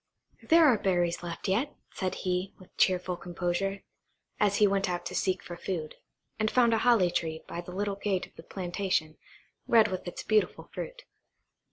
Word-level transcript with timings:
"There 0.41 0.65
are 0.65 0.79
berries 0.79 1.21
left 1.21 1.47
yet," 1.47 1.75
said 1.93 2.15
he, 2.25 2.55
with 2.57 2.75
cheerful 2.75 3.15
composure, 3.15 3.83
as 4.39 4.55
he 4.55 4.65
went 4.65 4.89
out 4.89 5.05
to 5.05 5.13
seek 5.15 5.43
for 5.43 5.55
food, 5.55 5.93
and 6.39 6.49
found 6.49 6.73
a 6.73 6.79
holly 6.79 7.11
tree 7.11 7.43
by 7.47 7.61
the 7.61 7.71
little 7.71 7.97
gate 7.97 8.25
of 8.25 8.33
the 8.35 8.41
plantation, 8.41 9.19
red 9.67 9.89
with 9.89 10.07
its 10.07 10.23
beautiful 10.23 10.71
fruit. 10.73 11.03